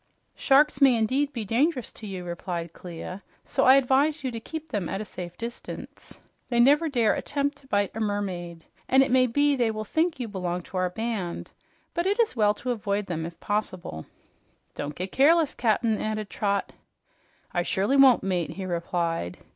[0.33, 4.67] "Sharks may indeed be dangerous to you," replied Clia, "so I advise you to keep
[4.67, 6.19] them at a safe distance.
[6.49, 10.19] They never dare attempt to bite a mermaid, and it may be they will think
[10.19, 11.51] you belong to our band;
[11.93, 14.07] but it is well to avoid them if possible."
[14.73, 16.73] "Don't get careless, Cap'n," added Trot.
[17.53, 19.37] "I surely won't, mate," he replied.